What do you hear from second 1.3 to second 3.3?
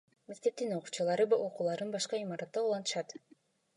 окууларын башка имаратта улантышат.